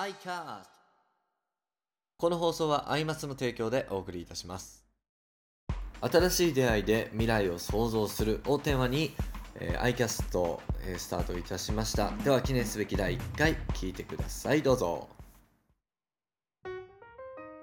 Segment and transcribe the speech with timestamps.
[0.00, 0.62] iCast
[2.16, 4.82] この放送はアイマスの提供でお送りいたします。
[6.00, 9.14] 新しい出会いで未来を創造するをテーマに、
[9.56, 12.12] えー、iCast、えー、スタートいたしました。
[12.24, 14.62] では記念すべき第1回聞いてください。
[14.62, 15.19] どうぞ。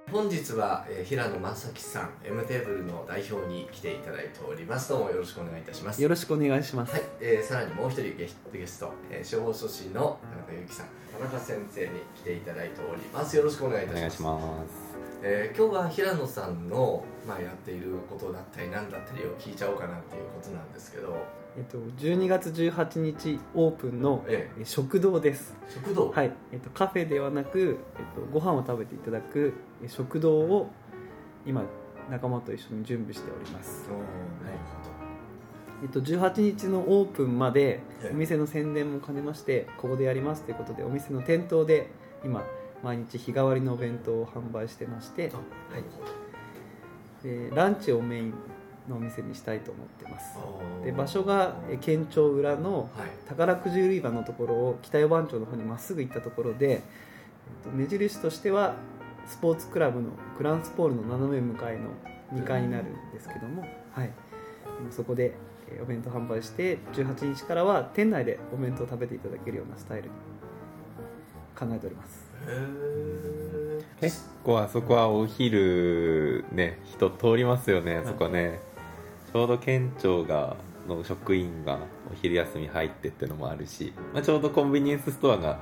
[0.10, 4.90] 本日は、えー、平野正樹さん M テーブルの代表に来ていただいております。
[4.90, 6.02] どうもよろしくお願いいたします。
[6.02, 6.94] よろしくお願いします。
[6.94, 13.36] はい、えー、さらにもう一人ゲスゲスト、えー、司法書士の田中由紀さん田中先生に来ていただいております。
[13.36, 14.98] よろしくお願いいたします。
[15.24, 21.18] えー、今日は平野さんの、まあ、やっていることだったり何だったりを聞いちゃおうかなっていうことなんですけど、
[21.58, 25.58] えっと、12月18日オープンの、ええ、食堂です。
[25.68, 26.12] 食堂？
[26.12, 29.56] はい、えっと、カフェではなく、えっと、ご飯を食べていただく
[29.88, 30.70] 食堂を
[31.48, 31.64] 今
[32.12, 33.90] 仲間と一緒に準備しております。
[33.90, 33.94] お
[34.46, 34.98] なるほど。
[35.84, 41.92] えっと、18日のオープンまでお店の宣伝も兼ねましてここでやりますということでお店の店頭で
[42.24, 42.44] 今
[42.84, 45.40] 毎日日替わりのお弁当を販売してまして、は
[45.80, 48.34] い、でランチをメイン
[48.88, 50.38] のお店にしたいと思ってます。
[50.84, 52.90] で場所が県庁裏の
[53.28, 56.82] 宝くじ売り場のところを北予番町の方にまっすぐ行ったところで
[57.74, 58.76] 目印としては
[59.26, 61.90] スポーツクラブのグランスポールの斜め向かいの
[62.34, 64.12] 2階になるんですけども、はい、
[64.92, 65.34] そこで
[65.82, 70.10] お弁当販売して18日からは店内でお弁当を食べていただけるようなスタイルに
[71.58, 72.28] 考えております。
[74.00, 78.60] 結構あそこはお昼ね人通りますよね、あそこね。
[78.62, 80.56] ちょうど県庁が
[80.88, 81.80] の職員が
[82.12, 85.60] お昼休み入ってってのもあるし、まあ、ちょうどコンビニエンスストアが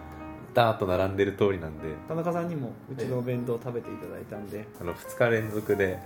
[0.53, 5.99] ダーッと並んでる通りなんで田中さんにもうちのお弁当を食べていただいたんであの2日連続で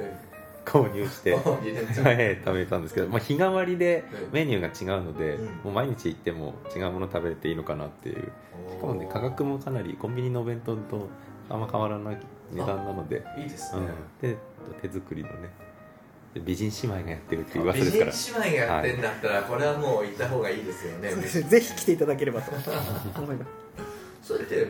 [0.65, 8.31] 購入し て、はい、食べたんですけど、まあ、日替わりでメニューが違うので、もう毎日行っても違うもの食べれていいのかなっていう。
[8.69, 11.07] しかもね価格もかなりコンビニのお弁当と
[11.49, 12.17] あんま変わらない
[12.51, 13.23] 値段なので。
[13.37, 13.81] いいですね、
[14.23, 14.37] うん、で
[14.81, 15.49] 手作りのね
[16.35, 18.11] 美人姉妹がやってるっていう噂ですから。
[18.11, 22.51] 美人姉妹がやってんだったら、これはもう行った方がいいですよねぜひ来ていただければと。
[23.19, 23.51] 思います。
[24.21, 24.67] それって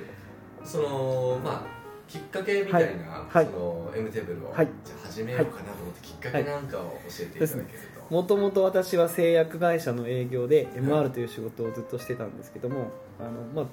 [0.64, 8.14] そのまあきっかけみたいな、はい、その M テーブルを、はい、じゃ始めようかなと思って、きっかけなんかを教えていただけると。
[8.14, 12.88] もともと私は製薬会社の営業で MR という仕事をずっとしてたんですけども、
[13.20, 13.66] あのまあ、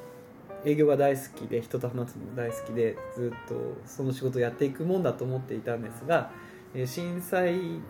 [0.66, 3.54] 営業が大好きで人と話すのも大好きでずっと
[3.86, 6.30] その仕事をやっていくもんだと思っていたんですが
[6.84, 7.80] 震災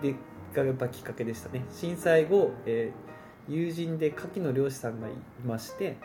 [0.00, 0.14] で
[0.54, 1.64] がやっぱきっかけでしたね。
[1.70, 5.10] 震災後、えー、友人で牡蠣の漁師さんがい
[5.44, 5.96] まして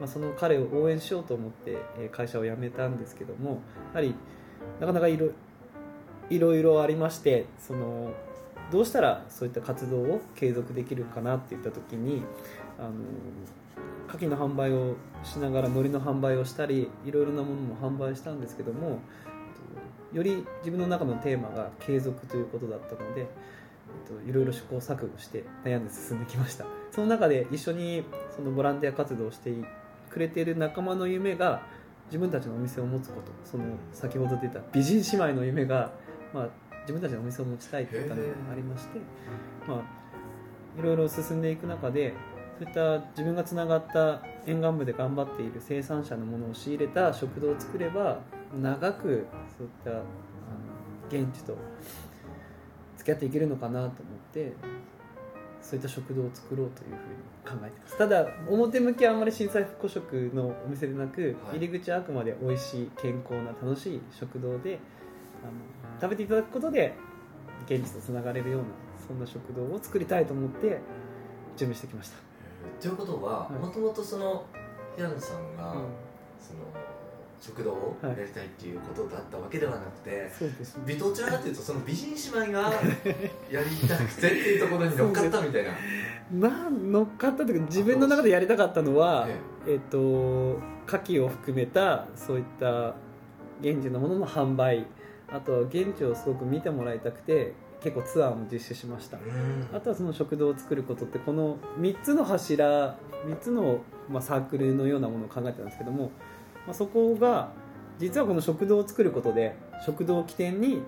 [0.00, 3.62] まあ、その彼を応援しようと思ってえ会社を辞めたんですけども
[3.94, 4.14] やはり
[4.80, 5.30] なかなかいろ
[6.28, 8.12] いろいろありましてその
[8.70, 12.22] どうしたらそういった活動を継続できるかなっていった時に
[12.78, 12.90] あの
[14.08, 19.00] 牡蠣の販売をしながら海苔の販売をしたりいろいろなものも販売したんですけども
[20.12, 23.26] より自分の中のテーマが継続ということだったので
[24.26, 26.64] いろいろ試行錯誤して悩んで進んできました。
[26.90, 29.52] その中で一緒にそのボランティア活動をして
[30.10, 31.62] くれている仲間の夢が
[32.06, 33.32] 自分たちのお店を持つこと。
[33.44, 35.92] その先ほど出た美人姉妹の夢が、
[36.32, 36.48] まあ、
[36.82, 39.00] 自分たちのお店を持ちたいといったのがありまして、
[39.66, 42.14] まあ、いろいろ進んでいく中で
[42.58, 48.20] そういった自分がつながった沿岸部で頑張っている生産者のものを仕入れた食堂を作れば
[48.60, 49.26] 長く
[49.56, 50.02] そういったあの
[51.08, 51.56] 現地と
[52.96, 53.92] 付き合っていけるのかなと思っ
[54.32, 54.52] て
[55.60, 57.98] そういった食堂を作ろうというふうに考えてます。
[57.98, 64.78] ただ表向きはあんまり震災復興食のお店でなく、はい、入り口はあくまで美味しい健康な楽しい食堂で
[65.42, 65.52] あの
[66.00, 66.94] 食べていただくことで
[67.66, 68.66] 現実とつながれるような
[69.06, 70.80] そんな食堂を作りたいと思って
[71.56, 72.16] 準備してきました。
[72.80, 74.44] ということはもともとその
[74.96, 75.80] 平野さんが、うん、
[76.38, 76.60] その
[77.40, 82.72] 食堂をやりたいっていうことだったわけではなくて、そうですね、どちらかというとその美人姉妹が
[83.50, 85.70] やりたくてっていうところに乗っかったみたいな。
[86.32, 89.28] まあ乗っかったというか自分の中でやりたかったのは
[89.66, 92.94] えっ、えと牡蠣を含めたそういった
[93.60, 94.86] 現地のものの販売。
[95.28, 99.18] あとは現地をすごく見てもらいたくて結構ツアーも実施しました。
[99.72, 102.96] あとはその食堂を作ることってこの3つの柱
[103.26, 106.10] 3つの、まあ、サークルのようなものを考えてたんですけども
[106.66, 107.50] まあ、そこが
[107.98, 110.82] 実はこの食堂を作ることで食堂を起点に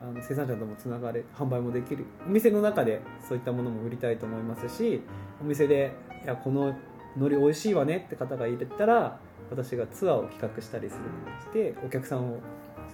[0.00, 5.02] あの生産者ともつながれ販売もできるお店の中でそういったものも売りたいと思いますし
[5.42, 5.92] お店で
[6.24, 6.74] いやこの
[7.16, 9.18] 海苔美味しいわねって方がいたら
[9.50, 11.02] 私がツアーを企画したりする
[11.40, 12.38] してお客さんを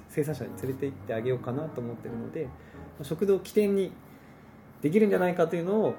[0.09, 2.49] 生産者に連れて行ってあげようかなと思ってるので
[3.03, 3.93] 食堂を起点に
[4.81, 5.95] できるんじゃないかというのを、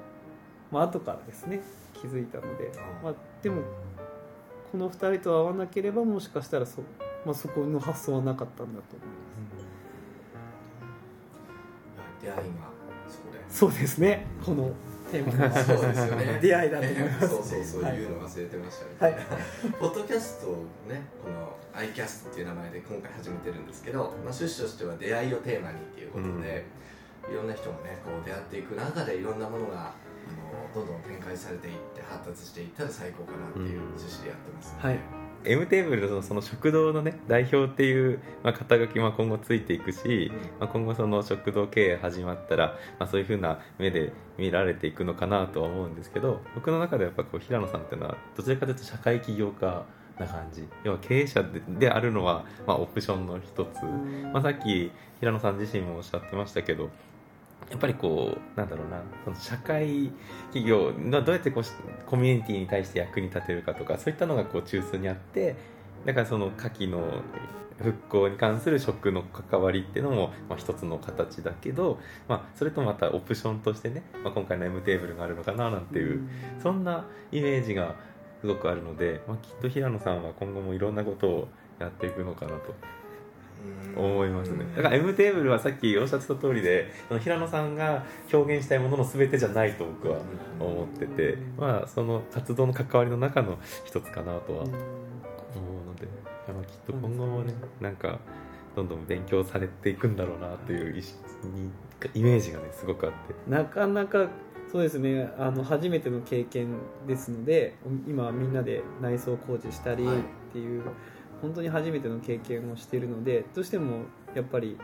[0.71, 1.61] まあ後からですね
[1.93, 2.71] 気づいたので、
[3.03, 3.61] まあ、でも
[4.71, 6.81] この2人と会わなければもしかしたらそ,、
[7.25, 9.67] まあ、そこの発想はなかったんだと思います、
[12.21, 12.43] 出会いが
[13.09, 14.25] そこでそうですね。
[14.45, 14.71] この
[15.11, 16.39] テーマはそうですよね。
[16.41, 17.27] 出会いだと思います。
[17.29, 19.25] そうそうそうはいいうの忘れてましたね、はい。
[19.79, 26.65] ポッドキャストをねこの iCast っていう名前で今回始めてるんですけど、まあ、趣旨としては出会いをテーマにっていうことで、
[27.31, 29.93] いろんな人がねこう出会っていく中でいろんなものが
[30.73, 34.99] どんどん展開されていって発達していったら最高かなっていう趣旨でやってますので、はい。
[35.45, 49.85] M テーブルのその食堂のね代表っていう、まあ、肩書きも今後ついていくし、まあ、今後その食堂経営始まったら、まあ、そういうふうな目で見られていくのかなとは思うんですけど僕の中でやっぱこう平野さんっていうのはどちらかというと社会起業家
[50.19, 50.67] な感じ。
[50.83, 53.83] 要は経営者でであるのは、まあ、オプションの一つ、
[54.33, 56.89] まあ、さっき平野さん自身もおっしゃってましたけど
[57.69, 60.11] やっぱりこうなんだろうなその社会
[60.53, 61.63] 企業がどうやってこう
[62.05, 65.55] コミュニティに対して役に立てるかとかそういったのがこう中枢にあって
[66.05, 67.21] だからその牡蠣の
[67.81, 76.27] 復興に関する食の関わりっていうのも、まあ、一つの形だけど、まあ、それとまたオプションとしてね、まあ、今回の M テーブルがあるのかななんていう、
[76.61, 77.95] そんなイメージが
[78.41, 81.47] すごくあるので、まあ、きっと平野さんは今後もいろんなことを
[81.79, 82.73] やっていくのかなと
[83.95, 84.65] 思いますね。
[84.75, 90.19] だから M テーブルはさっきおっしゃってた通りで平野さんが表現したいものの全てじゃないと僕は
[90.59, 94.75] 思っててまあその活動の関わりの中の一つかなとは思う
[95.87, 96.07] ので、
[96.47, 97.53] まあ、きっと今後もね。
[97.81, 98.19] なんか
[98.75, 101.17] どんどん勉強されていくんだろうなという意識
[101.47, 101.71] に
[102.13, 103.33] イメージがねすごくあって。
[103.49, 104.27] なかなか
[104.71, 105.31] そうですね。
[105.39, 106.75] あの初めての経験
[107.07, 107.75] ですので
[108.07, 110.17] 今みんなで内装工事したりはい。
[110.47, 110.83] っていう、
[111.41, 114.05] 本当に初めての経験をしているのでどうしても
[114.35, 114.77] やっぱり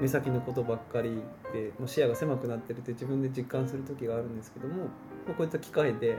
[0.00, 4.84] 目先のことばっかりでもう視野が狭くなってるって自分で実感する時があるんですけども、ま
[5.30, 6.14] あ、こういった機会で、ま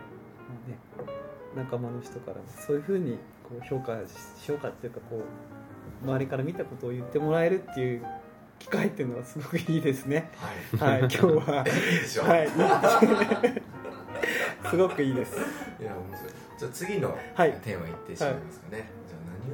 [0.68, 0.78] あね、
[1.56, 5.18] 仲間の人からもそういうふうにこう評価し評価っていうかこ
[6.04, 8.06] う周りから見たことを言ってもらえるっていう
[8.60, 10.30] 機会っていうのはすごくいいですね。
[10.78, 11.64] はいはい、今日は。
[11.64, 11.64] は
[12.44, 12.48] い、
[14.70, 15.38] すごくいいです。
[15.82, 19.01] いや面白いじゃあ次のはいテーマいってしまいますかね、じゃ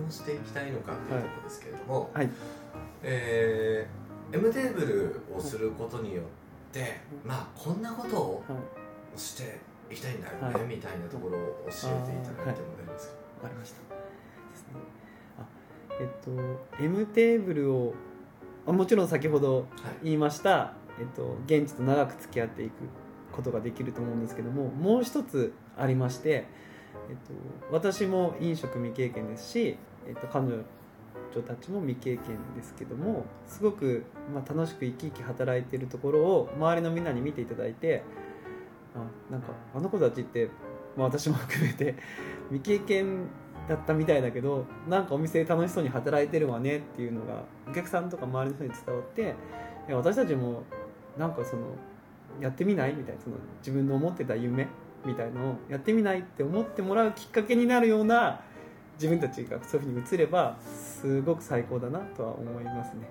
[0.08, 2.30] あ何をしていきたいのかっていうところですけれども、はい、
[3.04, 6.26] えー M テーブルをすることによっ
[6.74, 8.56] て、まあこんなことをは
[9.16, 9.60] い、して
[9.90, 10.64] いきたいんだよね、はい。
[10.66, 13.14] みたいなところを教えていただいても大丈夫ですか、
[13.44, 13.80] わかりました。
[13.80, 13.96] で
[14.54, 14.68] すね。
[15.40, 15.46] あ、
[16.02, 16.08] えっ
[16.78, 17.94] と M テーブルを
[18.66, 19.66] あもちろん先ほどはい。
[20.04, 22.74] 言いました、えっと現地と長く付き合っていく
[23.32, 26.48] ことができると思うんですけども、もう一つありまして、
[27.10, 27.32] えっと
[27.72, 29.78] 私も飲食未経験ですし、
[30.08, 30.64] えっと彼女
[31.46, 38.04] たちも未経験ですけどもすごく、まあ、楽しく生き生き働いてるところを周りのみんなに見ていただいて
[38.96, 40.50] あなんかあの子たちって、
[40.96, 41.96] まあ、私も含めて
[42.50, 43.28] 未経験
[43.68, 49.36] だったみたいだけどなんかお店楽しそうに働いてるわねっていうのがお客さんとか周りの人に伝わって
[49.90, 50.64] い私たちも
[51.18, 51.64] なんかその
[52.42, 52.94] やってみない？
[52.94, 54.68] みたいなその自分の思ってた夢
[55.06, 56.20] みたいのをやってみない？
[56.20, 58.42] って思ってもらうきっかけになるような
[58.98, 63.10] 自分たちがそういうふうに映ればすごく最高だなとは思いますね。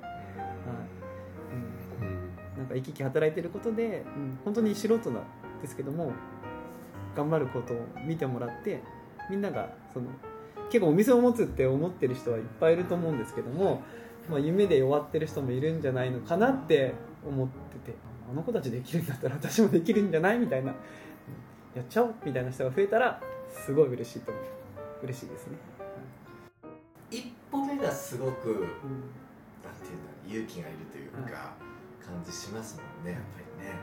[1.52, 2.58] うん。
[2.58, 5.22] なんか生き生き働いてることで、うん、本当に素人なん
[5.62, 6.12] ですけども
[7.14, 8.82] 頑張ることを見てもらって
[9.30, 10.06] みんながその
[10.70, 13.82] 結構お店を持つって思ってる人はいっぱいいると思うんですけども、
[14.28, 16.94] まあ、夢で終わってる人もいるんじゃないのかなって
[17.26, 17.96] 思ってて
[18.30, 20.76] あの子たちできるんだったら私もできるんじゃないみたいなうん
[21.76, 23.20] やっちゃおうみたいな人が増えたら
[23.66, 24.44] すごい嬉しいと思う。
[25.02, 25.58] 嬉しいですね、
[27.78, 28.56] がすごくうん。
[28.56, 31.54] なんていうんだろう勇気がいるというか、
[32.04, 33.74] 感じしますもんねやっぱりね。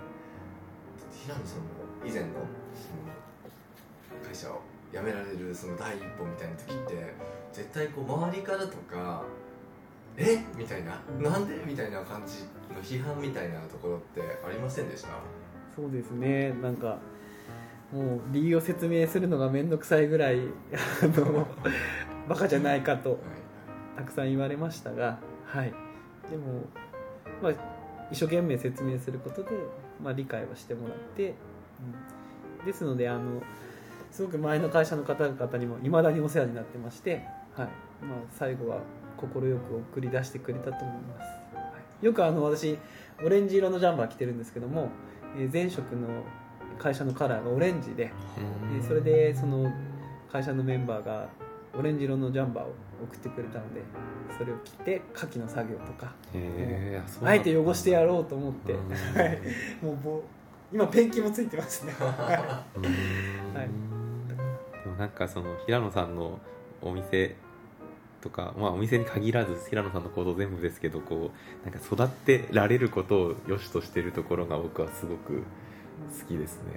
[1.12, 1.66] 平野さんも
[2.06, 2.28] 以前の
[2.74, 7.14] その会社を辞められるその第一歩みたいな時って
[7.52, 9.24] 絶対こう周りからとか
[10.18, 10.40] 「え？
[10.58, 15.10] みたいな「なんで?」みたいな感じの批判みたいなところってありませんでした？
[15.76, 16.52] そうですね。
[16.62, 16.98] なんか
[17.92, 21.48] もう理由を説明するのが面倒くさいぐらいあの
[22.28, 23.12] バカじゃないかと。
[23.12, 23.20] はい
[23.96, 25.74] たくさん言われましたが、はい、
[26.30, 26.64] でも、
[27.42, 27.52] まあ、
[28.12, 29.50] 一生懸命説明することで、
[30.02, 31.36] まあ、理解はしてもらって、
[32.60, 33.42] うん、ですのであの
[34.12, 37.68] すごく前の会社の方々にもいまだにお世話になってまして、はい。
[38.04, 38.80] まあ、最後は
[39.18, 39.42] 快く
[39.94, 41.22] 送り出してくれたと思います、
[41.56, 41.72] は
[42.02, 42.78] い、よくあの私
[43.24, 44.90] オレンジ色のジャンバー着てるんですけども、
[45.38, 46.08] えー前職の
[46.80, 48.80] 会社のカラーがオレンジでうん。
[48.82, 49.72] でそれでその
[50.32, 51.30] 会社のメンバーが
[51.76, 53.82] オレンジ色のジャンバーを送ってくれたので
[54.38, 56.14] それを着て牡蠣の作業とか
[57.24, 58.90] あえて汚してやろうと思って、うん。
[58.90, 59.40] はい、
[59.82, 60.24] もうぼ
[60.72, 61.94] 今ペンキもついてますね。
[62.00, 62.64] は
[63.64, 63.70] い。
[64.28, 66.40] でももなんかその平野さんの
[66.82, 67.36] お店
[68.22, 71.32] とか、まあ、お店に限らず平野さんの行動全部ですけどこ
[71.64, 75.44] うなんか育ってられることを良しとしてるところが僕はすごく
[76.20, 76.74] 好きですね。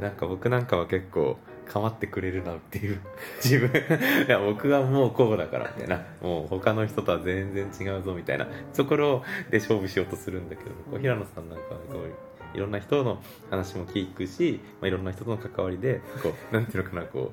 [0.00, 1.36] なんか僕なんかは結構
[1.70, 3.00] 構ってくれるなっていう
[3.42, 17.32] 自分いや僕はもうこうだからみたいなもう他の人とは全然違うぞみたいなところで勝負しようとするんだけどこう平野さんなんかはこういろんな人の話も聞くし、まあ、いろんな人との関わりでこう なんていうのかなこ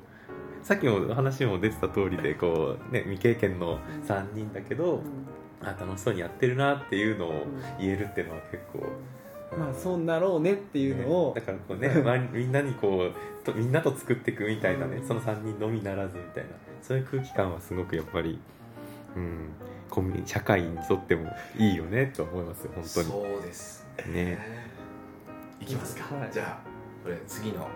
[0.62, 5.02] うさっきも話も出てた通りでこう、ね、未経験の3人だけど
[5.62, 7.46] あ楽しそうにやってるなっていうのを
[7.80, 8.86] 言えるっていうのは結構。
[9.56, 16.50] まあそうなろうねっていうのを、ねだからこうね、まあ、みんなにこうとみんなと作っていくみたいなねその3人のみならずみたいな。
[16.82, 18.38] そういう空気感はすごくやっぱり、
[19.16, 19.50] うん、
[19.90, 23.06] コミュニ社会にとってもいいよねと思いますよ本当に。
[23.06, 24.38] そうですね。
[25.60, 26.30] いきますか、はい。
[26.32, 26.68] じゃあ
[27.02, 27.66] これ次の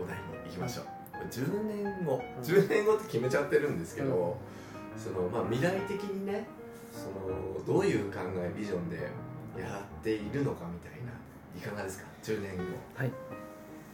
[0.00, 0.84] お題に行きましょう。
[1.12, 2.22] これ10年後。
[2.42, 4.36] 10年後って決めちゃってるんですけど、
[4.96, 6.46] そのまあ、未来的にね
[6.92, 8.98] そのどういう考えビジョンで
[9.58, 11.12] やっているのかみたいな
[11.56, 12.62] いかがですか？10年後。
[12.94, 13.12] はい、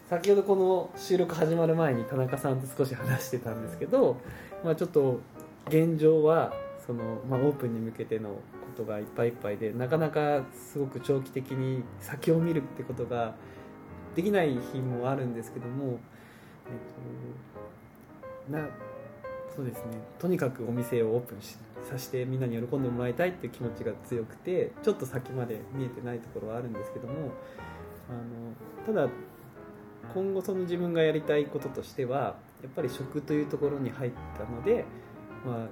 [0.09, 4.17] 先ほどこの収録始まる前に田中さんと少し話してたんですけど、
[4.65, 5.21] まあ、ちょっと
[5.69, 6.53] 現状は
[6.87, 8.37] その、まあ、オープンに向けてのこ
[8.77, 13.35] とがいっぱいいっぱいでなかなかすごく長期的に先を見るってことが
[14.15, 15.99] できない日もあるんですけども、
[16.67, 16.71] え
[18.51, 18.69] っと、な
[19.55, 19.99] そうですね。
[20.19, 21.39] とにかくお店をオープン
[21.89, 27.33] させてみんなに喜んでもらいたいっていう気持ちが強くてちょっと先まで見えてないところはあるんですけども
[28.09, 29.13] あのただ
[30.15, 34.85] 今後その自分がやりたいこととしてはやっぱり食というところに入ったので、
[35.47, 35.69] まあ、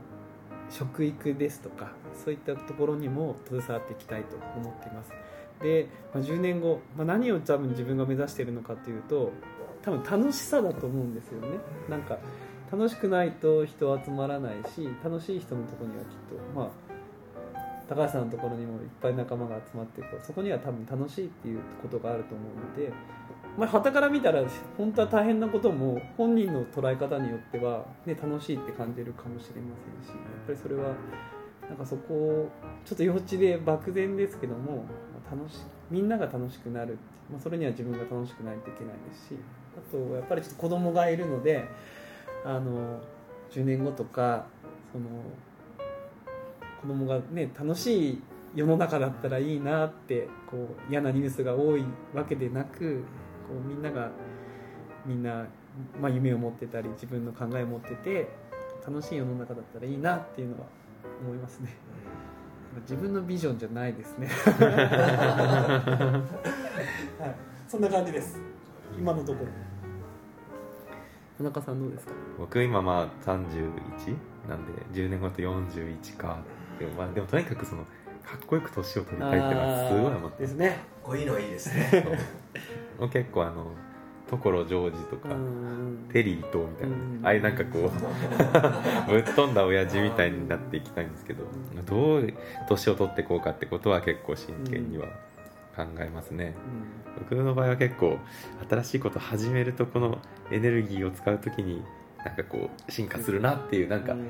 [0.70, 1.92] 食育ですとか
[2.24, 5.10] そういったところにも携わっていきたいと思っています。
[5.62, 9.32] で、まあ、10年後、まあ、何を多分自分が目指しているのかというと
[9.82, 11.48] 多分楽しさだと思うんですよね。
[11.88, 12.18] なんか
[12.70, 16.70] 楽しくないと人は集まらないし楽しい人のところにはきっとまあ
[17.88, 22.92] 高橋さんのところにもいっぱい仲間が集まってそこには多分楽しいっていうことがあると思うので
[23.56, 24.42] まあ、旗から見たら
[24.76, 30.94] 本当は大変なことも本人の捉え方によっては、ね、楽しいって感じるかもしれませんしやっぱりそれは
[31.68, 32.50] なんかそこを
[32.84, 34.84] ちょっと幼稚で漠然ですけども
[35.30, 36.98] 楽しみんなが楽しくなる、
[37.30, 39.36] まあ、それには自分が楽しくないといけないですし
[39.76, 41.66] あとやっぱりちょっと子供がいるので
[42.46, 43.00] あの
[43.50, 44.46] 10年後とか
[44.92, 45.06] その
[46.80, 48.22] 子供がね楽しい
[48.54, 51.84] 世の中だったらいいなってこう嫌なニュースが多い
[52.14, 53.02] わけでなく
[53.48, 54.12] こうみんなが
[55.04, 55.46] みんな、
[56.00, 58.28] まあ、夢を持ってたり自分の考えを持ってて
[58.86, 60.66] 楽しい世の中だったらいいなっていうのは
[61.24, 61.76] 思いますね。
[62.82, 64.28] 自分のビジョンじゃないですね。
[64.46, 66.22] は
[67.26, 67.34] い。
[67.66, 68.40] そんな感じです。
[68.96, 69.65] 今のところ。
[71.38, 72.12] 田中さんどうですか？
[72.38, 73.36] 僕今まあ31
[74.48, 76.38] なんで10年後と41か。
[76.78, 77.82] でも,、まあ、でもとにかくその
[78.22, 80.78] かっこよく年を取りたいっていうのはすごい思ってですね。
[81.02, 82.18] こういうのはいいですね。
[82.98, 83.66] もう結構あの
[84.28, 86.08] 所ジョージとかうん。
[86.12, 86.96] テリーとみたいな。
[86.96, 87.20] うん。
[87.22, 87.90] ああいうなんかこう
[89.10, 91.44] ぶっ飛んだ親父みたいになっていきたいんですけど
[91.86, 92.34] どう
[92.68, 95.06] 年を取っていこうかってことは結構真剣には
[95.76, 96.54] 考えますね、
[97.18, 98.18] 僕の場合は結構
[98.70, 100.18] 新しいこと始めるとこの
[100.50, 101.82] エネルギーを使う時に
[102.24, 104.26] なんかこう進化するなっていうなんかうん。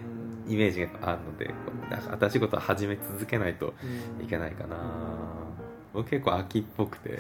[0.49, 1.53] イメージがあるのでこ
[1.89, 3.75] うなんか新しいことを始め続けないと
[4.19, 4.25] うん。
[4.25, 4.77] いけないかな。
[5.93, 7.19] 僕結構秋っぽくて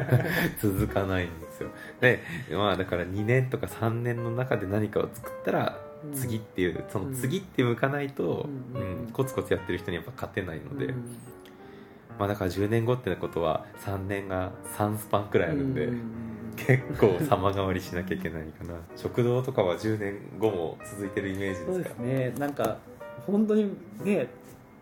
[0.62, 1.70] 続かないんですよ。
[2.00, 6.14] でまあだから2年とか3年の中で何かを作ったらうん。
[6.14, 9.04] 次っていうその次って向かないと、ううん。
[9.08, 11.02] んコツコツやってる人にやっぱ勝てないので、うん
[12.18, 16.22] まあだから10年後ってことは3年が3スパンくらいあるんで、うん
[16.56, 18.74] 結構様変わりしなきゃいけないかな。
[18.96, 22.34] 食堂とかは10年後も続いてるイメージそうでかですすね。
[22.38, 22.76] なんか
[23.26, 24.28] 本当にね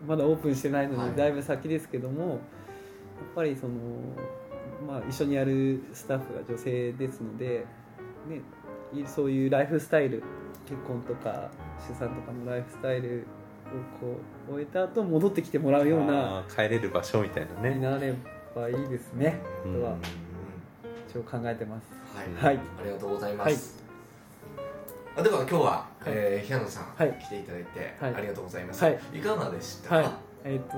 [0.05, 1.11] まだオープンしてないのはい。
[1.11, 2.39] でだいぶ先ですけども、やっ
[3.35, 3.73] ぱりその、
[4.85, 7.65] まあ、一緒にやるスタッフが女性ですので、
[8.27, 8.41] ね、
[8.93, 10.23] いそういうライフスタイル
[10.65, 11.49] 結婚とか
[11.87, 13.50] 出産とかのライフスタイルを
[13.99, 14.17] こ
[14.49, 17.75] う終えた後戻ってきてもらうような帰れる場所みたいなね。
[17.75, 18.13] になれ
[18.55, 19.73] ばいいですね、うん。
[19.75, 19.95] とは
[21.09, 21.87] 一応考えてます。
[22.15, 22.57] はい、はい。
[22.57, 23.83] ありがとうございます、
[25.15, 27.17] あでは今日は、えー平野さん、はい。
[27.21, 28.15] 来ていただいて、はい。
[28.15, 28.99] ありがとうございます、はい。
[29.13, 29.89] いかがでした？
[29.89, 30.07] か、はい、
[30.45, 30.77] えっと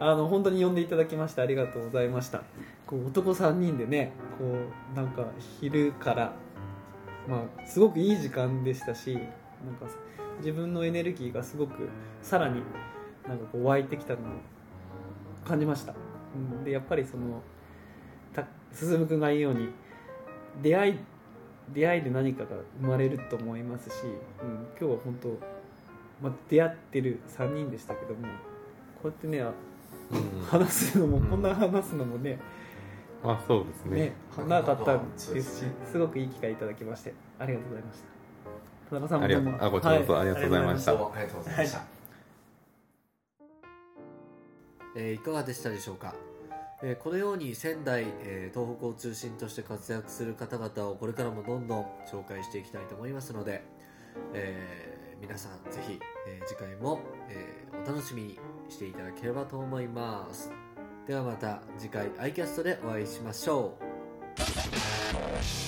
[0.00, 2.42] あの本当に呼んでいただきましてありがとうございました。
[2.86, 4.44] こう男3人でねこ
[4.94, 5.24] うなんか
[5.60, 6.32] 昼から
[7.28, 9.28] まあすごくいい時間でしたしなんか
[10.38, 11.88] 自分のエネルギーがすごく
[12.22, 12.62] さらに
[13.26, 14.22] なんかこう湧いてきたのを
[15.46, 15.94] 感じました、
[16.34, 17.42] うん、でやっぱりその
[18.34, 19.68] た進君が言うように
[20.62, 20.98] 出会い
[21.72, 24.04] 出会いで何かが生まれると思いますし、
[24.42, 25.28] うん、今日は本当、
[26.22, 28.28] まあ、出会ってる3人でしたけども
[29.02, 29.52] こうやってねあ
[30.10, 30.44] うん。
[30.46, 31.24] 話すのも、うん。
[31.24, 32.38] こんな話すのもね
[33.22, 34.00] まあそうですね。
[34.00, 34.12] ね
[34.46, 38.17] なかったですしすごくいい機会いただきましてありがとうございました
[38.88, 39.24] 田中さんも。
[39.24, 39.52] ありがどう。
[39.52, 40.92] もあこちらこそありがとうございました。
[40.92, 41.82] どうもありがとうございました、
[44.96, 46.14] えーいかがでしたでしょうか、
[46.82, 53.62] えーこのように仙台、えー東北を中心として活躍する方々をこれからもどんどん紹介していきたいと思いますので、
[54.34, 60.50] えー皆さんぜひ、えー次回も、えーお楽しみにしていただければと思います。
[61.06, 65.67] ではまた次回 iCast でお会いしましょう